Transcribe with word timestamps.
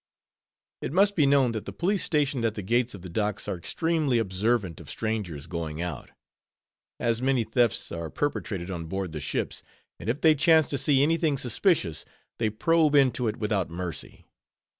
It 0.81 0.91
must 0.93 1.15
be 1.15 1.27
known 1.27 1.51
that 1.51 1.65
the 1.65 1.71
police 1.71 2.03
stationed 2.03 2.43
at 2.43 2.55
the 2.55 2.63
gates 2.63 2.95
of 2.95 3.03
the 3.03 3.07
docks 3.09 3.47
are 3.47 3.55
extremely 3.55 4.17
observant 4.17 4.81
of 4.81 4.89
strangers 4.89 5.45
going 5.45 5.79
out; 5.79 6.09
as 6.99 7.21
many 7.21 7.43
thefts 7.43 7.91
are 7.91 8.09
perpetrated 8.09 8.71
on 8.71 8.85
board 8.85 9.11
the 9.11 9.19
ships; 9.21 9.61
and 9.99 10.09
if 10.09 10.19
they 10.19 10.33
chance 10.33 10.65
to 10.69 10.77
see 10.79 11.03
any 11.03 11.17
thing 11.17 11.37
suspicious, 11.37 12.03
they 12.39 12.49
probe 12.49 12.95
into 12.95 13.27
it 13.27 13.37
without 13.37 13.69
mercy. 13.69 14.25